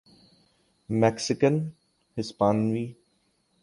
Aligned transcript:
Mexican 0.89 1.55
ہسپانوی 2.17 2.85